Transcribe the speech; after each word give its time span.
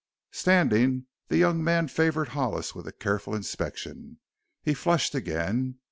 Standing, 0.31 1.05
the 1.27 1.37
young 1.37 1.63
man 1.63 1.87
favored 1.87 2.29
Hollis 2.29 2.73
with 2.73 2.87
a 2.87 2.91
careful 2.91 3.35
inspection. 3.35 4.17
He 4.63 4.73
flushed 4.73 5.13
again. 5.13 5.75